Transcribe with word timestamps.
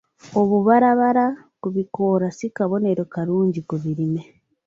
Obubalabala 0.39 1.25
ku 1.61 1.67
bikoola 1.75 2.27
si 2.37 2.47
kabonero 2.55 3.03
kalungi 3.13 3.59
ku 3.69 3.75
birime. 3.83 4.21